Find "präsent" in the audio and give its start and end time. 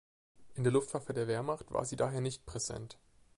2.47-2.97